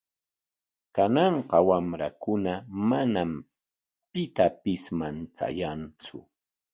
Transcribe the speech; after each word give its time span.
Kananqa 0.95 1.57
wamrakuna 1.69 2.53
manam 2.89 3.31
pitapis 4.11 4.83
manchayantsu. 4.99 6.17